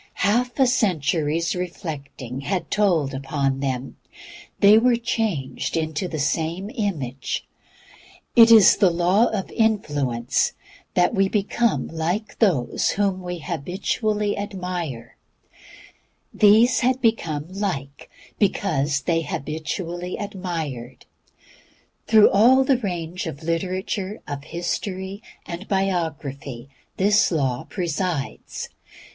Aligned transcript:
Half 0.25 0.57
a 0.59 0.65
century's 0.65 1.53
reflecting 1.53 2.39
had 2.41 2.71
told 2.71 3.13
upon 3.13 3.59
them; 3.59 3.97
they 4.59 4.79
were 4.79 4.95
changed 4.95 5.77
into 5.77 6.07
the 6.07 6.17
same 6.17 6.71
image. 6.73 7.45
It 8.35 8.49
is 8.49 8.77
the 8.77 8.89
Law 8.89 9.27
of 9.27 9.51
Influence 9.51 10.53
that 10.95 11.13
we 11.13 11.29
become 11.29 11.87
like 11.87 12.39
those 12.39 12.89
whom 12.97 13.21
we 13.21 13.37
habitually 13.41 14.35
reflect: 14.35 15.11
these 16.33 16.79
had 16.79 16.99
become 16.99 17.47
like 17.49 18.09
because 18.39 19.01
they 19.01 19.21
habitually 19.21 20.17
reflected. 20.19 21.05
Through 22.07 22.31
all 22.31 22.63
the 22.63 22.79
range 22.79 23.27
of 23.27 23.43
literature, 23.43 24.19
of 24.27 24.45
history, 24.45 25.21
and 25.45 25.67
biography 25.67 26.69
this 26.97 27.31
law 27.31 27.67
presides. 27.69 28.69